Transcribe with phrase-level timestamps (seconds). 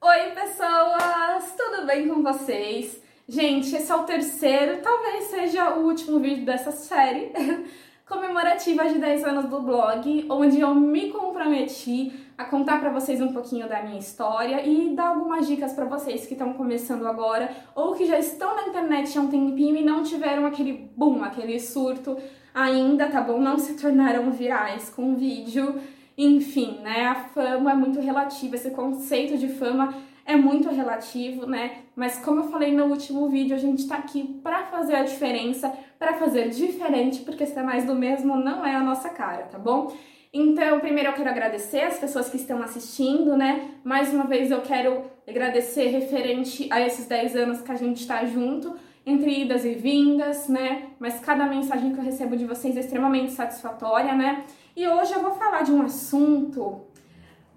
[0.00, 1.56] Oi, pessoas!
[1.56, 3.02] Tudo bem com vocês?
[3.28, 7.32] Gente, esse é o terceiro, talvez seja o último vídeo dessa série
[8.06, 13.32] comemorativa de 10 anos do blog, onde eu me comprometi a contar para vocês um
[13.32, 17.96] pouquinho da minha história e dar algumas dicas para vocês que estão começando agora ou
[17.96, 22.16] que já estão na internet há um tempinho e não tiveram aquele boom, aquele surto
[22.54, 23.40] ainda, tá bom?
[23.40, 25.74] Não se tornaram virais com vídeo.
[26.18, 27.06] Enfim, né?
[27.06, 29.94] A fama é muito relativa, esse conceito de fama
[30.26, 31.76] é muito relativo, né?
[31.94, 35.72] Mas como eu falei no último vídeo, a gente tá aqui para fazer a diferença,
[35.96, 39.58] para fazer diferente, porque se é mais do mesmo não é a nossa cara, tá
[39.58, 39.94] bom?
[40.32, 43.70] Então, primeiro eu quero agradecer as pessoas que estão assistindo, né?
[43.84, 48.24] Mais uma vez eu quero agradecer referente a esses 10 anos que a gente tá
[48.24, 48.74] junto,
[49.06, 50.88] entre idas e vindas, né?
[50.98, 54.44] Mas cada mensagem que eu recebo de vocês é extremamente satisfatória, né?
[54.78, 56.82] E hoje eu vou falar de um assunto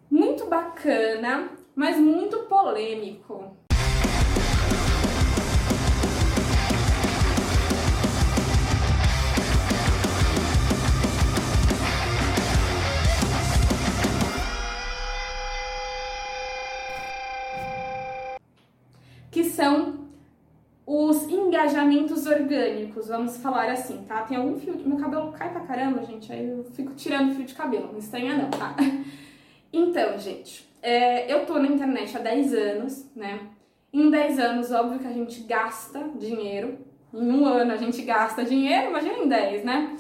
[0.09, 3.55] muito bacana mas muito polêmico.
[19.30, 20.00] Que são
[21.52, 24.21] engajamentos orgânicos, vamos falar assim, tá?
[24.21, 27.53] Tem algum fio, meu cabelo cai pra caramba, gente, aí eu fico tirando fio de
[27.53, 28.73] cabelo, não estranha não, tá?
[29.73, 33.39] Então, gente, é, eu tô na internet há 10 anos, né?
[33.94, 36.77] Em 10 anos, óbvio que a gente gasta dinheiro.
[37.13, 39.95] Em um ano a gente gasta dinheiro, imagina em 10, né?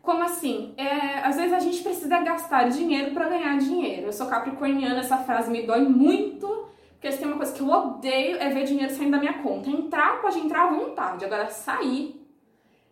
[0.00, 0.72] Como assim?
[0.78, 4.06] É, às vezes a gente precisa gastar dinheiro para ganhar dinheiro.
[4.06, 6.69] Eu sou capricorniana, essa frase me dói muito,
[7.00, 9.70] porque se tem uma coisa que eu odeio é ver dinheiro saindo da minha conta.
[9.70, 12.22] Entrar pode entrar à vontade, agora sair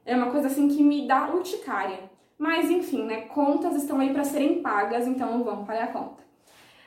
[0.06, 2.10] é uma coisa assim que me dá urticária.
[2.38, 3.22] Mas enfim, né?
[3.22, 6.22] Contas estão aí para serem pagas, então vamos pagar a conta.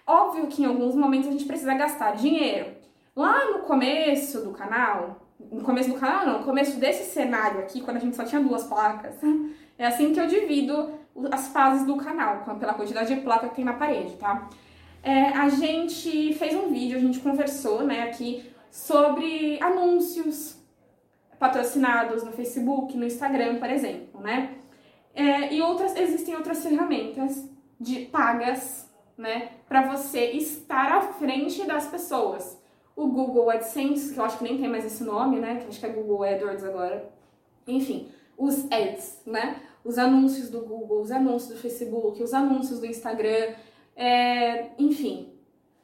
[0.08, 2.72] Óbvio que em alguns momentos a gente precisa gastar dinheiro.
[3.16, 7.82] Lá no começo do canal, no começo do canal não, no começo desse cenário aqui,
[7.82, 9.16] quando a gente só tinha duas placas,
[9.78, 10.90] é assim que eu divido
[11.32, 14.50] as fases do canal, pela quantidade de placa que tem na parede, tá?
[15.04, 20.58] É, a gente fez um vídeo, a gente conversou, né, aqui sobre anúncios
[21.40, 24.58] patrocinados no Facebook, no Instagram, por exemplo, né?
[25.14, 31.88] É, e outras, existem outras ferramentas de pagas né, para você estar à frente das
[31.88, 32.60] pessoas.
[32.96, 35.80] O Google AdSense, que eu acho que nem tem mais esse nome, né, que acho
[35.80, 37.12] que é Google AdWords agora.
[37.68, 42.86] Enfim, os ads, né, os anúncios do Google, os anúncios do Facebook, os anúncios do
[42.86, 43.54] Instagram,
[43.96, 45.30] é, enfim,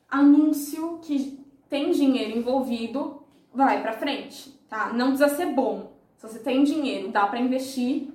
[0.09, 3.23] anúncio que tem dinheiro envolvido,
[3.53, 4.93] vai para frente, tá?
[4.93, 5.91] Não precisa ser bom.
[6.15, 8.09] Se você tem dinheiro, dá para investir,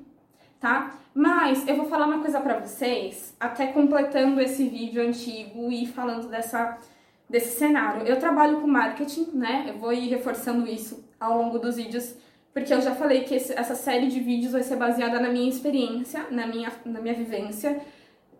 [0.58, 0.94] tá?
[1.14, 6.28] Mas eu vou falar uma coisa para vocês, até completando esse vídeo antigo e falando
[6.28, 6.78] dessa,
[7.28, 8.06] desse cenário.
[8.06, 9.66] Eu trabalho com marketing, né?
[9.68, 12.16] Eu vou ir reforçando isso ao longo dos vídeos,
[12.54, 15.48] porque eu já falei que esse, essa série de vídeos vai ser baseada na minha
[15.48, 17.80] experiência, na minha, na minha vivência,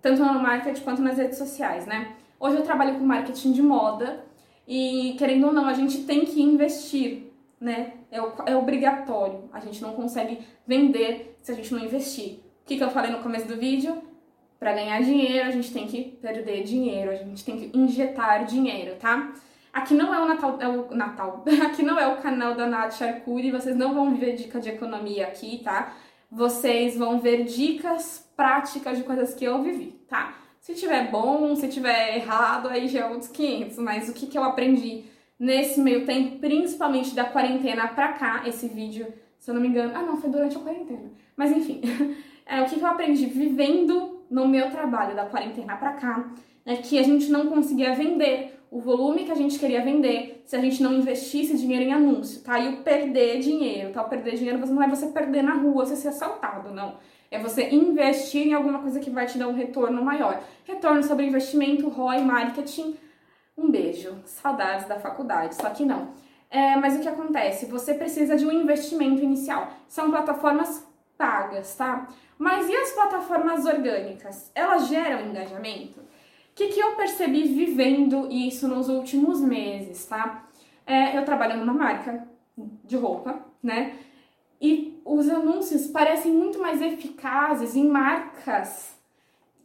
[0.03, 2.13] tanto no marketing quanto nas redes sociais, né?
[2.39, 4.25] Hoje eu trabalho com marketing de moda
[4.67, 7.93] e, querendo ou não, a gente tem que investir, né?
[8.11, 9.49] É, é obrigatório.
[9.53, 12.41] A gente não consegue vender se a gente não investir.
[12.63, 14.03] O que, que eu falei no começo do vídeo?
[14.59, 18.97] Para ganhar dinheiro, a gente tem que perder dinheiro, a gente tem que injetar dinheiro,
[18.97, 19.33] tá?
[19.73, 21.45] Aqui não é o Natal, é o Natal.
[21.65, 25.29] Aqui não é o canal da Nath Arcuri, vocês não vão ver dica de economia
[25.29, 25.95] aqui, tá?
[26.35, 30.35] Vocês vão ver dicas práticas de coisas que eu vivi, tá?
[30.61, 34.39] Se tiver bom, se tiver errado, aí já é outros 500, mas o que, que
[34.39, 35.05] eu aprendi
[35.39, 39.93] nesse meio tempo, principalmente da quarentena pra cá, esse vídeo, se eu não me engano,
[39.95, 41.83] ah não, foi durante a quarentena, mas enfim,
[42.47, 46.33] é, o que, que eu aprendi vivendo no meu trabalho da quarentena pra cá,
[46.65, 50.57] é que a gente não conseguia vender o volume que a gente queria vender se
[50.57, 52.59] a gente não investisse dinheiro em anúncio, tá?
[52.59, 54.01] E o perder dinheiro, tá?
[54.01, 56.97] O perder dinheiro não é você perder na rua, você ser assaltado, não.
[57.31, 60.43] É você investir em alguma coisa que vai te dar um retorno maior.
[60.65, 62.97] Retorno sobre investimento, ROI, marketing.
[63.59, 64.17] Um beijo.
[64.25, 66.09] Saudades da faculdade, só que não.
[66.51, 67.67] É, mas o que acontece?
[67.67, 69.69] Você precisa de um investimento inicial.
[69.87, 70.87] São plataformas
[71.19, 72.09] pagas, tá?
[72.39, 74.51] Mas e as plataformas orgânicas?
[74.55, 76.01] Elas geram engajamento?
[76.53, 80.47] O que, que eu percebi vivendo isso nos últimos meses, tá?
[80.87, 82.29] É, eu trabalho numa marca
[82.85, 83.97] de roupa, né?
[84.61, 88.95] E os anúncios parecem muito mais eficazes em marcas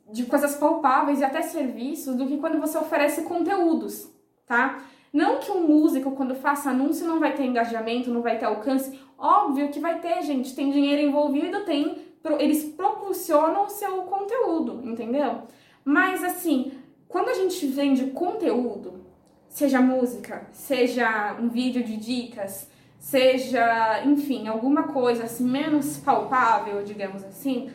[0.10, 4.10] de coisas palpáveis e até serviços do que quando você oferece conteúdos,
[4.46, 4.82] tá?
[5.12, 8.98] Não que um músico, quando faça anúncio, não vai ter engajamento, não vai ter alcance.
[9.18, 10.56] Óbvio que vai ter, gente.
[10.56, 11.98] Tem dinheiro envolvido, tem.
[12.40, 15.44] Eles propulsionam o seu conteúdo, entendeu?
[15.88, 16.74] Mas assim,
[17.08, 19.06] quando a gente vende conteúdo,
[19.48, 22.70] seja música, seja um vídeo de dicas,
[23.00, 27.72] seja, enfim, alguma coisa assim menos palpável, digamos assim,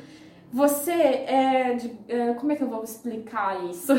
[0.52, 3.94] você é, é como é que eu vou explicar isso?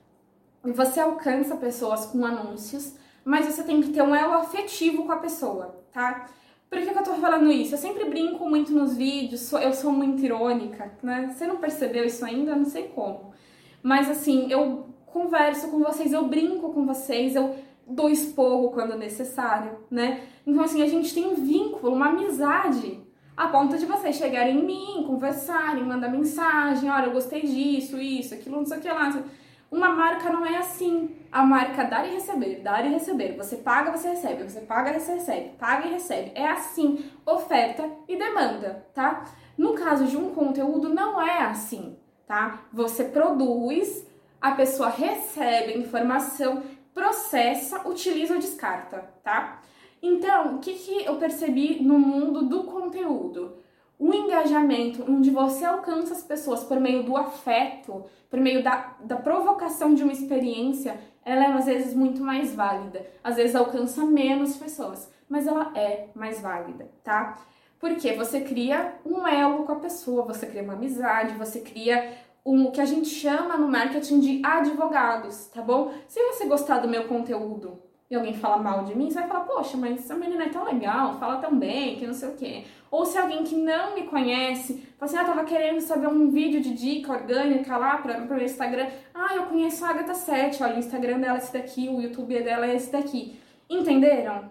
[0.64, 5.18] você alcança pessoas com anúncios, mas você tem que ter um elo afetivo com a
[5.18, 6.26] pessoa, tá?
[6.72, 7.74] Por que, que eu tô falando isso?
[7.74, 11.30] Eu sempre brinco muito nos vídeos, eu sou muito irônica, né?
[11.30, 12.56] Você não percebeu isso ainda?
[12.56, 13.34] Não sei como.
[13.82, 17.54] Mas assim, eu converso com vocês, eu brinco com vocês, eu
[17.86, 20.22] dou esporro quando necessário, né?
[20.46, 22.98] Então, assim, a gente tem um vínculo, uma amizade,
[23.36, 28.32] a ponto de vocês chegarem em mim, conversarem, mandar mensagem, olha, eu gostei disso, isso,
[28.32, 29.22] aquilo, não sei o que lá.
[29.70, 31.10] Uma marca não é assim.
[31.32, 33.34] A marca dar e receber, dar e receber.
[33.38, 36.30] Você paga, você recebe, você paga, você recebe, paga e recebe.
[36.34, 39.24] É assim, oferta e demanda, tá?
[39.56, 41.96] No caso de um conteúdo, não é assim,
[42.26, 42.64] tá?
[42.70, 44.06] Você produz,
[44.38, 46.62] a pessoa recebe informação,
[46.92, 49.62] processa, utiliza ou descarta, tá?
[50.02, 53.56] Então, o que, que eu percebi no mundo do conteúdo?
[53.98, 59.16] O engajamento, onde você alcança as pessoas por meio do afeto, por meio da, da
[59.16, 63.06] provocação de uma experiência, ela é às vezes muito mais válida.
[63.22, 67.38] Às vezes alcança menos pessoas, mas ela é mais válida, tá?
[67.78, 72.66] Porque você cria um elo com a pessoa, você cria uma amizade, você cria um,
[72.66, 75.92] o que a gente chama no marketing de advogados, tá bom?
[76.06, 77.80] Se você gostar do meu conteúdo
[78.12, 80.66] e alguém fala mal de mim, você vai falar, poxa, mas essa menina é tão
[80.66, 82.64] legal, fala tão bem, que não sei o quê.
[82.90, 86.60] Ou se alguém que não me conhece, fala assim, ah, tava querendo saber um vídeo
[86.60, 88.86] de dica orgânica lá para o meu Instagram.
[89.14, 92.38] Ah, eu conheço a Agatha 7, olha, o Instagram dela é esse daqui, o YouTube
[92.42, 93.40] dela é esse daqui.
[93.70, 94.40] Entenderam?
[94.40, 94.50] O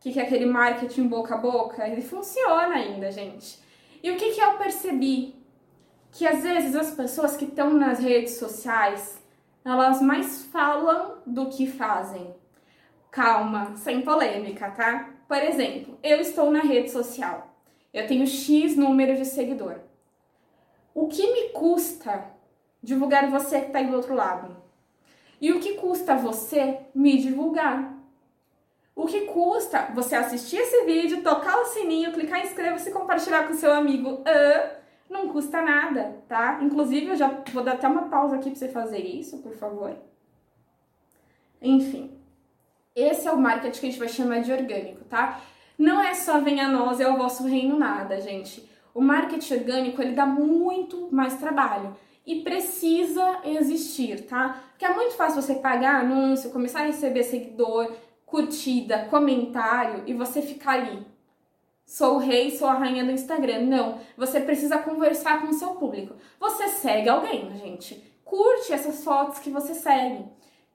[0.00, 1.88] que, que é aquele marketing boca a boca?
[1.88, 3.58] Ele funciona ainda, gente.
[4.02, 5.34] E o que, que eu percebi
[6.12, 9.18] que às vezes as pessoas que estão nas redes sociais,
[9.64, 12.35] elas mais falam do que fazem.
[13.10, 15.10] Calma, sem polêmica, tá?
[15.26, 17.54] Por exemplo, eu estou na rede social.
[17.92, 19.80] Eu tenho X número de seguidor.
[20.94, 22.24] O que me custa
[22.82, 24.56] divulgar você que está aí do outro lado?
[25.40, 27.94] E o que custa você me divulgar?
[28.94, 33.46] O que custa você assistir esse vídeo, tocar o sininho, clicar em inscreva-se e compartilhar
[33.46, 34.22] com seu amigo?
[34.22, 34.76] Uh,
[35.10, 36.58] não custa nada, tá?
[36.62, 39.94] Inclusive, eu já vou dar até uma pausa aqui para você fazer isso, por favor.
[41.60, 42.15] Enfim,
[42.96, 45.40] esse é o marketing que a gente vai chamar de orgânico, tá?
[45.78, 48.68] Não é só venha a nós, é o vosso reino nada, gente.
[48.94, 51.94] O marketing orgânico, ele dá muito mais trabalho
[52.26, 54.64] e precisa existir, tá?
[54.70, 57.92] Porque é muito fácil você pagar anúncio, começar a receber seguidor,
[58.24, 61.06] curtida, comentário e você ficar ali
[61.86, 63.60] sou o rei, sou a rainha do Instagram.
[63.60, 66.14] Não, você precisa conversar com o seu público.
[66.40, 68.02] Você segue alguém, gente.
[68.24, 70.24] Curte essas fotos que você segue.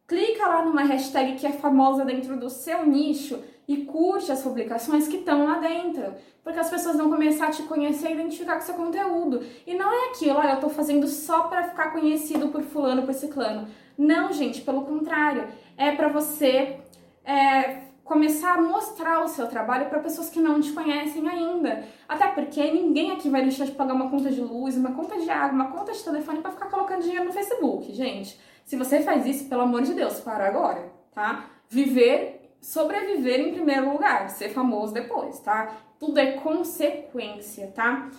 [0.08, 5.08] Clica lá numa hashtag que é famosa dentro do seu nicho e curte as publicações
[5.08, 6.14] que estão lá dentro.
[6.44, 9.42] Porque as pessoas vão começar a te conhecer e identificar com seu conteúdo.
[9.66, 13.14] E não é aquilo, ah, eu tô fazendo só para ficar conhecido por fulano, por
[13.14, 13.68] ciclano.
[13.98, 15.48] Não, gente, pelo contrário.
[15.78, 16.80] É para você
[17.24, 21.86] é, começar a mostrar o seu trabalho para pessoas que não te conhecem ainda.
[22.10, 25.30] Até porque ninguém aqui vai deixar de pagar uma conta de luz, uma conta de
[25.30, 28.38] água, uma conta de telefone para ficar colocando dinheiro no Facebook, gente.
[28.72, 31.44] Se você faz isso, pelo amor de Deus, para agora, tá?
[31.68, 35.76] Viver, sobreviver em primeiro lugar, ser famoso depois, tá?
[36.00, 38.10] Tudo é consequência, tá?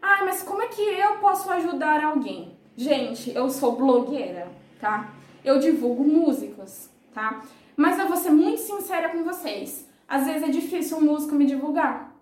[0.00, 2.56] Ah, mas como é que eu posso ajudar alguém?
[2.74, 4.48] Gente, eu sou blogueira,
[4.80, 5.12] tá?
[5.44, 7.42] Eu divulgo músicos, tá?
[7.76, 9.86] Mas eu vou ser muito sincera com vocês.
[10.08, 12.16] Às vezes é difícil um músico me divulgar.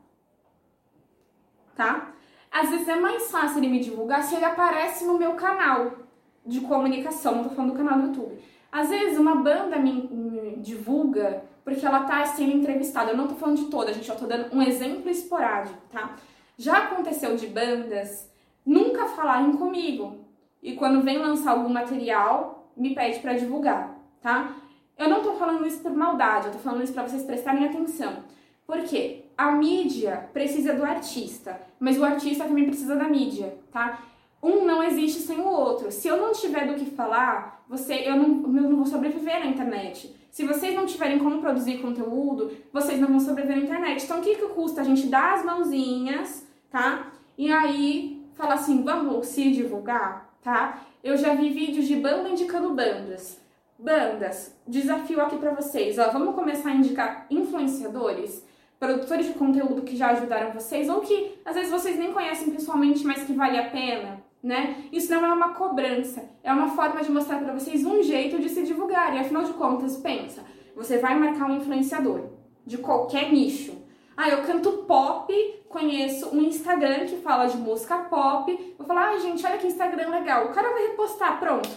[1.76, 2.10] Tá?
[2.50, 6.04] Às vezes é mais fácil ele me divulgar se ele aparece no meu canal
[6.46, 7.36] de comunicação.
[7.36, 8.38] Não tô falando do canal do YouTube.
[8.70, 13.10] Às vezes uma banda me, me divulga porque ela tá sendo entrevistada.
[13.10, 14.08] Eu não tô falando de toda, gente.
[14.08, 16.16] Eu tô dando um exemplo esporádico, tá?
[16.56, 18.30] Já aconteceu de bandas
[18.64, 20.24] nunca falarem comigo.
[20.62, 24.56] E quando vem lançar algum material, me pede para divulgar, tá?
[24.98, 28.24] Eu não tô falando isso por maldade, eu tô falando isso para vocês prestarem atenção.
[28.66, 34.02] Porque a mídia precisa do artista, mas o artista também precisa da mídia, tá?
[34.46, 35.90] Um não existe sem o outro.
[35.90, 39.46] Se eu não tiver do que falar, você, eu não, eu não vou sobreviver na
[39.46, 40.14] internet.
[40.30, 44.04] Se vocês não tiverem como produzir conteúdo, vocês não vão sobreviver na internet.
[44.04, 47.10] Então, o que, que custa a gente dar as mãozinhas, tá?
[47.36, 50.80] E aí, falar assim, vamos se divulgar, tá?
[51.02, 53.40] Eu já vi vídeos de banda indicando bandas.
[53.76, 55.98] Bandas, desafio aqui para vocês.
[55.98, 58.46] Ó, vamos começar a indicar influenciadores,
[58.78, 63.04] produtores de conteúdo que já ajudaram vocês, ou que às vezes vocês nem conhecem pessoalmente,
[63.04, 64.84] mas que vale a pena, né?
[64.92, 68.48] Isso não é uma cobrança, é uma forma de mostrar para vocês um jeito de
[68.48, 69.14] se divulgar.
[69.14, 72.30] E afinal de contas, pensa, você vai marcar um influenciador
[72.64, 73.86] de qualquer nicho.
[74.16, 75.32] Ah, eu canto pop,
[75.68, 78.74] conheço um Instagram que fala de música pop.
[78.78, 80.46] Vou falar, ah, gente, olha que Instagram legal.
[80.46, 81.68] O cara vai repostar, pronto.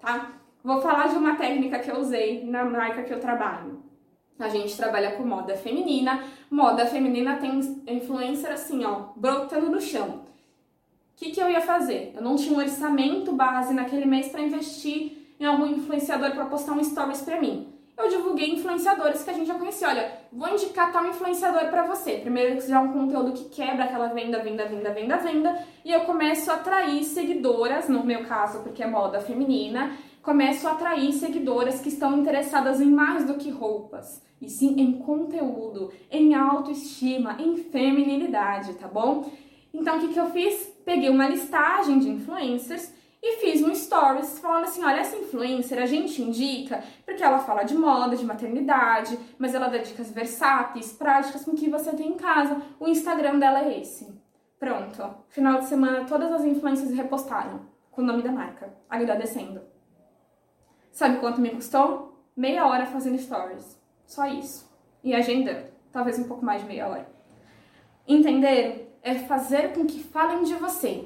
[0.00, 0.32] Tá?
[0.62, 3.82] Vou falar de uma técnica que eu usei na marca que eu trabalho.
[4.38, 6.24] A gente trabalha com moda feminina.
[6.50, 10.25] Moda feminina tem influencer assim, ó, brotando no chão.
[11.16, 12.12] O que, que eu ia fazer?
[12.14, 16.72] Eu não tinha um orçamento base naquele mês para investir em algum influenciador para postar
[16.72, 17.68] um stories para mim.
[17.96, 19.88] Eu divulguei influenciadores que a gente já conhecia.
[19.88, 22.18] Olha, vou indicar tal influenciador para você.
[22.18, 25.66] Primeiro, que é um conteúdo que quebra aquela venda, venda, venda, venda, venda.
[25.82, 30.72] E eu começo a atrair seguidoras, no meu caso, porque é moda feminina, começo a
[30.72, 36.34] atrair seguidoras que estão interessadas em mais do que roupas, e sim em conteúdo, em
[36.34, 39.30] autoestima, em feminilidade, tá bom?
[39.76, 40.74] Então o que, que eu fiz?
[40.84, 42.90] Peguei uma listagem de influencers
[43.22, 47.62] e fiz um stories falando assim: olha, essa influencer a gente indica porque ela fala
[47.62, 52.16] de moda, de maternidade, mas ela dá dicas versáteis, práticas com que você tem em
[52.16, 52.60] casa.
[52.80, 54.08] O Instagram dela é esse.
[54.58, 55.02] Pronto.
[55.28, 59.60] Final de semana, todas as influencers repostaram com o nome da marca, agradecendo.
[60.90, 62.24] Sabe quanto me custou?
[62.34, 63.78] Meia hora fazendo stories.
[64.06, 64.70] Só isso.
[65.04, 65.66] E agendando.
[65.92, 67.08] Talvez um pouco mais de meia hora.
[68.08, 68.85] Entenderam?
[69.06, 71.04] É fazer com que falem de você.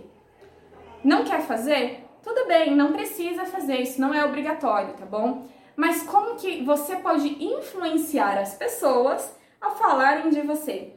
[1.05, 2.03] Não quer fazer?
[2.23, 5.47] Tudo bem, não precisa fazer, isso não é obrigatório, tá bom?
[5.77, 10.95] Mas como que você pode influenciar as pessoas a falarem de você?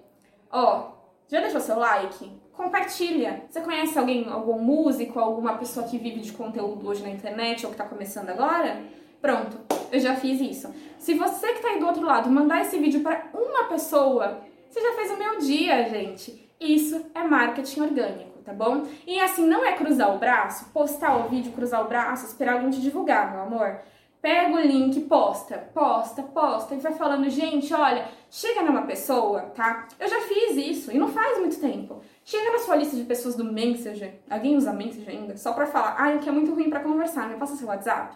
[0.50, 0.92] Ó,
[1.28, 2.32] já deixou seu like?
[2.54, 3.48] Compartilha.
[3.50, 7.74] Você conhece alguém, algum músico, alguma pessoa que vive de conteúdo hoje na internet ou
[7.74, 8.82] que está começando agora?
[9.22, 9.60] Pronto,
[9.92, 10.74] eu já fiz isso.
[10.98, 14.80] Se você que está aí do outro lado mandar esse vídeo para uma pessoa, você
[14.80, 16.43] já fez o meu dia, gente.
[16.60, 18.84] Isso é marketing orgânico, tá bom?
[19.06, 22.70] E assim, não é cruzar o braço, postar o vídeo, cruzar o braço, esperar alguém
[22.70, 23.80] te divulgar, meu amor.
[24.22, 29.86] Pega o link, posta, posta, posta e vai falando, gente, olha, chega numa pessoa, tá?
[30.00, 32.02] Eu já fiz isso e não faz muito tempo.
[32.24, 35.96] Chega na sua lista de pessoas do Messenger, alguém usa Messenger ainda, só pra falar,
[35.98, 38.16] ai, o que é muito ruim para conversar, me passa seu WhatsApp.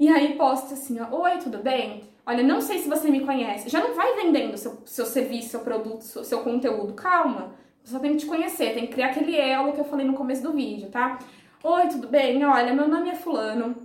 [0.00, 2.13] E aí posta assim, ó, oi, tudo bem?
[2.26, 3.68] Olha, não sei se você me conhece.
[3.68, 6.94] Já não vai vendendo seu, seu serviço, seu produto, seu, seu conteúdo.
[6.94, 7.52] Calma.
[7.82, 10.14] Você só tem que te conhecer, tem que criar aquele elo que eu falei no
[10.14, 11.18] começo do vídeo, tá?
[11.62, 12.42] Oi, tudo bem?
[12.44, 13.76] Olha, meu nome é fulano.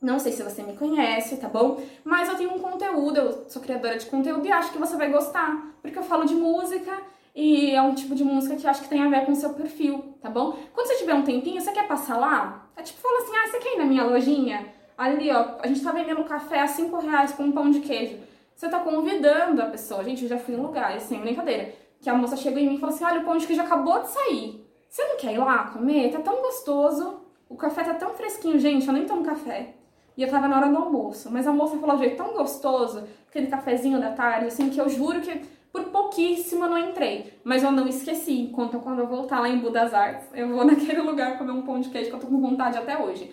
[0.00, 1.80] Não sei se você me conhece, tá bom?
[2.02, 5.10] Mas eu tenho um conteúdo, eu sou criadora de conteúdo e acho que você vai
[5.12, 6.90] gostar, porque eu falo de música
[7.34, 9.36] e é um tipo de música que eu acho que tem a ver com o
[9.36, 10.58] seu perfil, tá bom?
[10.74, 12.68] Quando você tiver um tempinho, você quer passar lá?
[12.74, 14.66] É tipo, fala assim, ah, você quer ir na minha lojinha?
[15.02, 18.18] Ali, ó, a gente tá vendendo café a 5 reais com um pão de queijo.
[18.54, 20.04] Você tá convidando a pessoa.
[20.04, 22.78] Gente, eu já fui em lugares, sem brincadeira, que a moça chegou em mim e
[22.78, 24.64] falou assim, olha, o pão de queijo acabou de sair.
[24.88, 26.12] Você não quer ir lá comer?
[26.12, 27.20] Tá tão gostoso.
[27.48, 29.74] O café tá tão fresquinho, gente, eu nem tomo café.
[30.16, 31.32] E eu tava na hora do almoço.
[31.32, 34.88] Mas a moça falou de jeito tão gostoso, aquele cafezinho da tarde, assim, que eu
[34.88, 35.42] juro que
[35.72, 37.40] por pouquíssimo eu não entrei.
[37.42, 38.42] Mas eu não esqueci.
[38.42, 41.80] Enquanto quando eu voltar lá em Budas Artes, eu vou naquele lugar comer um pão
[41.80, 43.32] de queijo que eu tô com vontade até hoje.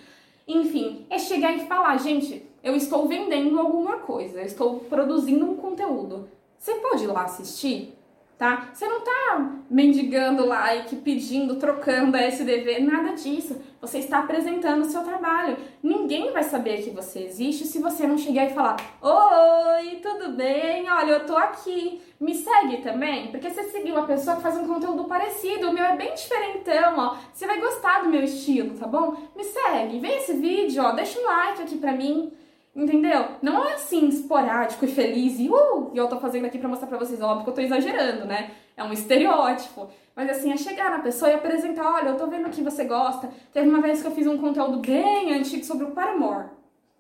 [0.50, 5.56] Enfim, é chegar e falar, gente, eu estou vendendo alguma coisa, eu estou produzindo um
[5.56, 6.28] conteúdo.
[6.58, 7.94] Você pode ir lá assistir?
[8.40, 8.70] Tá?
[8.74, 13.62] Você não tá mendigando like, pedindo, trocando a SDV, nada disso.
[13.82, 15.58] Você está apresentando o seu trabalho.
[15.84, 20.90] Ninguém vai saber que você existe se você não chegar e falar: Oi, tudo bem?
[20.90, 22.02] Olha, eu tô aqui.
[22.20, 25.84] Me segue também, porque você seguir uma pessoa que faz um conteúdo parecido, o meu
[25.84, 27.18] é bem diferentão, ó.
[27.34, 29.16] Você vai gostar do meu estilo, tá bom?
[29.36, 32.32] Me segue, vem esse vídeo, ó, deixa um like aqui pra mim.
[32.76, 33.26] Entendeu?
[33.42, 36.88] Não é assim esporádico e feliz e uh, e eu tô fazendo aqui pra mostrar
[36.88, 38.52] pra vocês, óbvio que eu tô exagerando, né?
[38.78, 39.90] É um estereótipo.
[40.16, 43.30] Mas assim, é chegar na pessoa e apresentar, olha, eu tô vendo que você gosta.
[43.52, 46.50] Teve uma vez que eu fiz um conteúdo bem antigo sobre o Paramore.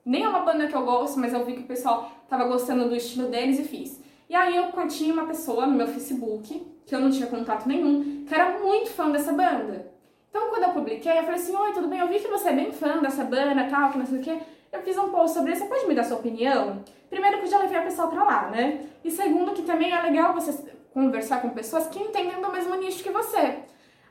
[0.05, 2.89] Nem é uma banda que eu gosto, mas eu vi que o pessoal tava gostando
[2.89, 4.01] do estilo deles e fiz.
[4.29, 8.25] E aí eu curti uma pessoa no meu Facebook, que eu não tinha contato nenhum,
[8.25, 9.91] que era muito fã dessa banda.
[10.29, 11.99] Então quando eu publiquei, eu falei assim, oi, tudo bem?
[11.99, 14.39] Eu vi que você é bem fã dessa banda, tal, que não sei o quê.
[14.71, 16.83] Eu fiz um post sobre isso, você pode me dar sua opinião?
[17.09, 18.85] Primeiro que eu já levei a pessoa pra lá, né?
[19.03, 20.53] E segundo que também é legal você
[20.93, 23.59] conversar com pessoas que entendem do mesmo nicho que você.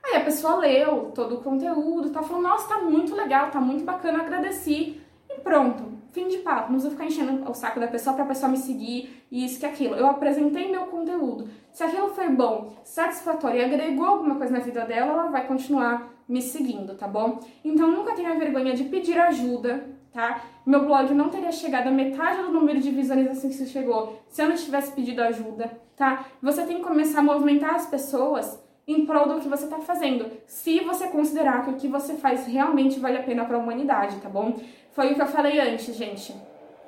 [0.02, 3.84] Aí a pessoa leu todo o conteúdo, tá falando, nossa, tá muito legal, tá muito
[3.84, 5.00] bacana, agradeci.
[5.28, 6.72] E pronto, fim de papo.
[6.72, 9.66] Não vou ficar enchendo o saco da pessoa pra pessoa me seguir e isso que
[9.66, 9.94] aquilo.
[9.94, 11.48] Eu apresentei meu conteúdo.
[11.72, 16.12] Se aquilo foi bom, satisfatório e agregou alguma coisa na vida dela, ela vai continuar
[16.28, 17.40] me seguindo, tá bom?
[17.64, 20.42] Então nunca tenha vergonha de pedir ajuda tá?
[20.64, 24.48] Meu blog não teria chegado a metade do número de visualizações que chegou se eu
[24.48, 26.26] não tivesse pedido ajuda, tá?
[26.42, 30.30] Você tem que começar a movimentar as pessoas em prol do que você está fazendo,
[30.46, 34.16] se você considerar que o que você faz realmente vale a pena para a humanidade,
[34.16, 34.54] tá bom?
[34.92, 36.34] Foi o que eu falei antes, gente.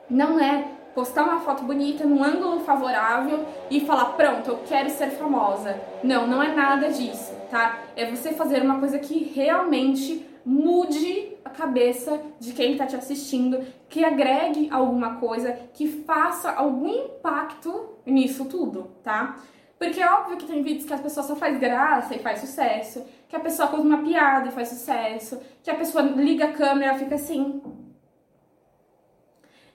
[0.08, 5.10] Não é postar uma foto bonita num ângulo favorável e falar, pronto, eu quero ser
[5.10, 5.78] famosa.
[6.02, 7.80] Não, não é nada disso, tá?
[7.94, 13.64] É você fazer uma coisa que realmente mude a cabeça de quem está te assistindo,
[13.88, 19.36] que agregue alguma coisa, que faça algum impacto nisso tudo, tá?
[19.78, 23.02] Porque é óbvio que tem vídeos que as pessoas só faz graça e faz sucesso,
[23.28, 26.94] que a pessoa conta uma piada e faz sucesso, que a pessoa liga a câmera
[26.94, 27.62] e fica assim.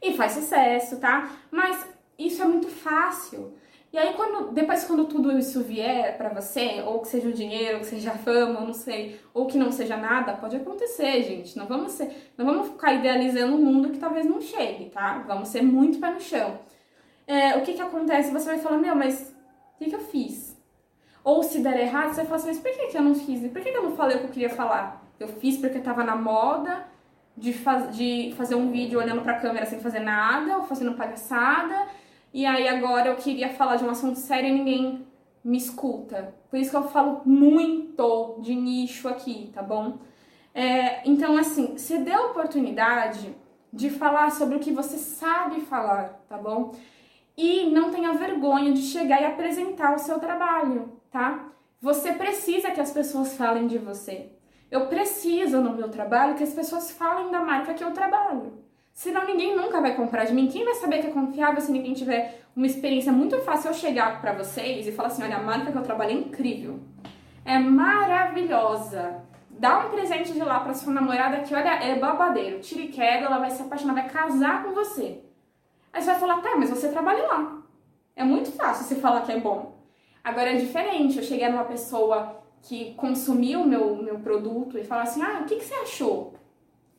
[0.02, 1.32] E faz sucesso, tá?
[1.50, 1.88] Mas
[2.20, 3.56] isso é muito fácil.
[3.96, 7.76] E aí quando depois quando tudo isso vier para você, ou que seja o dinheiro,
[7.76, 11.58] ou que seja a fama, não sei, ou que não seja nada, pode acontecer, gente.
[11.58, 15.24] Não vamos ser, não vamos ficar idealizando um mundo que talvez não chegue, tá?
[15.26, 16.60] Vamos ser muito pé no chão.
[17.26, 18.32] É, o que que acontece?
[18.32, 19.34] Você vai falar, meu, mas
[19.76, 20.62] o que, que eu fiz?
[21.24, 23.50] Ou se der errado, você vai falar assim, mas por que, que eu não fiz?
[23.50, 25.10] Por que, que eu não falei o que eu queria falar?
[25.18, 26.86] Eu fiz porque tava na moda
[27.38, 31.88] de, faz, de fazer um vídeo olhando pra câmera sem fazer nada, ou fazendo palhaçada,
[32.36, 35.08] e aí agora eu queria falar de um assunto sério e ninguém
[35.42, 36.36] me escuta.
[36.50, 40.00] Por isso que eu falo muito de nicho aqui, tá bom?
[40.54, 43.34] É, então, assim, você dê a oportunidade
[43.72, 46.76] de falar sobre o que você sabe falar, tá bom?
[47.38, 51.54] E não tenha vergonha de chegar e apresentar o seu trabalho, tá?
[51.82, 54.30] Você precisa que as pessoas falem de você.
[54.70, 58.65] Eu preciso no meu trabalho que as pessoas falem da marca que eu trabalho.
[58.96, 60.48] Senão ninguém nunca vai comprar de mim.
[60.48, 64.22] Quem vai saber que é confiável se ninguém tiver uma experiência muito fácil eu chegar
[64.22, 66.80] para vocês e falar assim, olha, a marca que eu trabalho é incrível.
[67.44, 69.22] É maravilhosa.
[69.50, 72.62] Dá um presente de lá para sua namorada que, olha, é babadeiro.
[72.62, 75.22] Tire queda, ela vai se apaixonar, vai casar com você.
[75.92, 77.62] Aí você vai falar, tá, mas você trabalha lá.
[78.16, 79.78] É muito fácil você falar que é bom.
[80.24, 85.04] Agora é diferente eu chegar numa pessoa que consumiu o meu, meu produto e falar
[85.04, 86.34] assim, ah, o que, que você achou?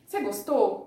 [0.05, 0.87] Você gostou?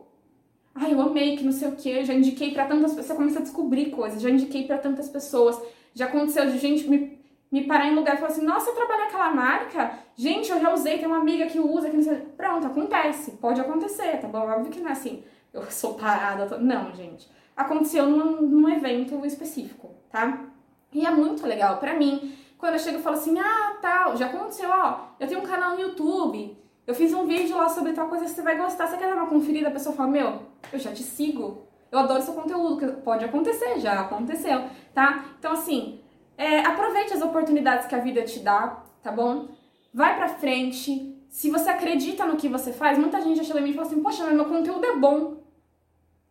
[0.76, 3.40] Ah, eu amei, que não sei o que, já indiquei para tantas pessoas, você começa
[3.40, 5.60] a descobrir coisas, já indiquei para tantas pessoas,
[5.94, 7.20] já aconteceu de gente me,
[7.52, 10.00] me parar em lugar e falar assim, nossa, você trabalha aquela marca?
[10.16, 12.18] Gente, eu já usei, tem uma amiga que usa, que não sei...
[12.38, 14.40] Pronto, acontece, pode acontecer, tá bom?
[14.40, 16.58] Óbvio que não é assim, eu sou parada, tô...
[16.58, 17.28] não, gente
[17.60, 20.46] aconteceu num, num evento específico, tá?
[20.94, 22.34] E é muito legal para mim.
[22.58, 25.76] Quando eu chego e falo assim, ah, tal, já aconteceu, ó, eu tenho um canal
[25.76, 26.58] no YouTube,
[26.90, 29.28] eu fiz um vídeo lá sobre tal coisa, você vai gostar, você quer dar uma
[29.28, 29.68] conferida?
[29.68, 30.42] A pessoa fala, meu,
[30.74, 35.24] eu já te sigo, eu adoro seu conteúdo, pode acontecer, já aconteceu, tá?
[35.38, 36.02] Então, assim,
[36.36, 39.50] é, aproveite as oportunidades que a vida te dá, tá bom?
[39.94, 41.16] Vai pra frente.
[41.30, 44.02] Se você acredita no que você faz, muita gente já chega em mim e assim,
[44.02, 45.44] poxa, mas meu conteúdo é bom.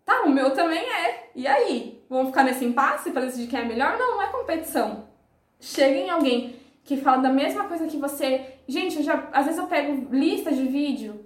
[0.05, 1.31] Tá, o meu também é.
[1.37, 2.05] E aí?
[2.11, 3.97] Vamos ficar nesse impasse para decidir quem é melhor?
[3.97, 5.07] Não, não é competição.
[5.61, 6.57] Chega em alguém
[6.89, 8.55] que fala da mesma coisa que você.
[8.67, 11.21] Gente, eu já, às vezes eu pego lista de vídeo.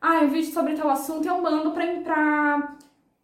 [0.00, 2.76] Ah, um vídeo sobre tal assunto eu mando pra, pra,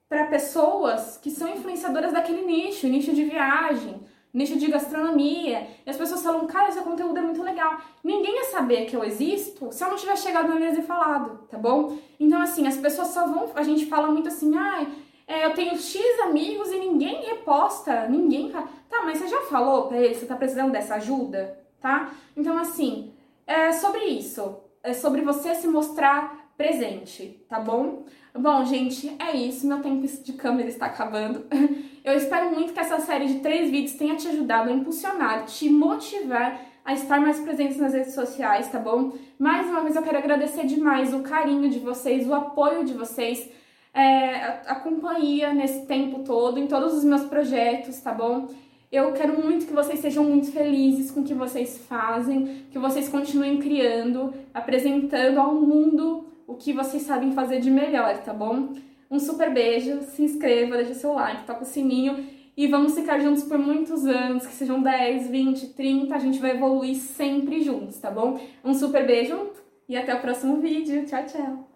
[0.08, 4.00] pra pessoas que são influenciadoras daquele nicho, nicho de viagem,
[4.32, 5.68] nicho de gastronomia.
[5.86, 7.78] E as pessoas falam, cara, seu conteúdo é muito legal.
[8.02, 11.46] Ninguém ia saber que eu existo se eu não tivesse chegado na mesa e falado,
[11.48, 11.96] tá bom?
[12.18, 13.52] Então, assim, as pessoas só vão.
[13.54, 14.88] A gente fala muito assim, ai.
[15.28, 18.68] Ah, é, eu tenho X amigos e ninguém reposta, ninguém fala.
[18.90, 22.14] Tá, mas você já falou pra ele, você tá precisando dessa ajuda, tá?
[22.34, 23.12] Então, assim,
[23.46, 24.56] é sobre isso.
[24.82, 28.04] É sobre você se mostrar presente, tá bom?
[28.34, 29.66] Bom, gente, é isso.
[29.66, 31.44] Meu tempo de câmera está acabando.
[32.02, 35.68] Eu espero muito que essa série de três vídeos tenha te ajudado a impulsionar, te
[35.68, 39.12] motivar a estar mais presente nas redes sociais, tá bom?
[39.38, 43.50] Mais uma vez eu quero agradecer demais o carinho de vocês, o apoio de vocês
[43.94, 44.34] é,
[44.66, 48.48] a companhia nesse tempo todo, em todos os meus projetos, tá bom?
[48.90, 53.08] Eu quero muito que vocês sejam muito felizes com o que vocês fazem, que vocês
[53.08, 58.74] continuem criando, apresentando ao mundo o que vocês sabem fazer de melhor, tá bom?
[59.10, 63.42] Um super beijo, se inscreva, deixa seu like, toca o sininho e vamos ficar juntos
[63.44, 68.10] por muitos anos, que sejam 10, 20, 30, a gente vai evoluir sempre juntos, tá
[68.10, 68.38] bom?
[68.64, 69.50] Um super beijo
[69.88, 71.04] e até o próximo vídeo.
[71.04, 71.73] Tchau, tchau!